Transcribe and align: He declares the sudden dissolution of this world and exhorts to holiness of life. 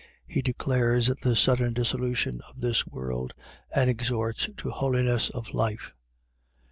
He 0.25 0.41
declares 0.41 1.09
the 1.21 1.35
sudden 1.35 1.73
dissolution 1.73 2.41
of 2.49 2.59
this 2.59 2.87
world 2.87 3.35
and 3.71 3.87
exhorts 3.87 4.49
to 4.57 4.71
holiness 4.71 5.29
of 5.29 5.53
life. 5.53 5.93